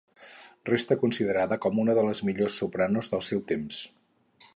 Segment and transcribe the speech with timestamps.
[0.69, 3.83] Restà considerada com una de les millors sopranos del seu temps.